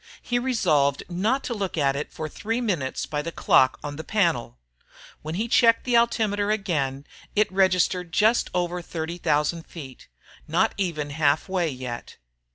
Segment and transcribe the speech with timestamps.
[0.23, 4.03] He resolved not to look at it for three minutes by the clock on the
[4.03, 4.57] panel.
[5.21, 10.07] When he checked the altimeter again, it registered just over 30,000 feet.
[10.47, 12.17] Not even half way yet.